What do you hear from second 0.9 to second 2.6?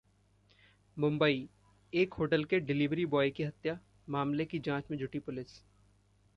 मुंबई: एक होटल के